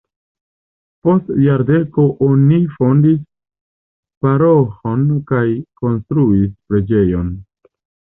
[1.07, 3.19] Post jardeko oni fondis
[4.27, 5.43] paroĥon kaj
[5.83, 7.31] konstruis preĝejon.